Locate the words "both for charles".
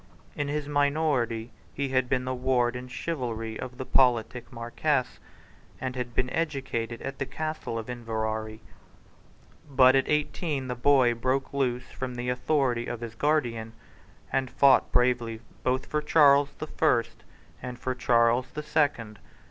15.61-16.49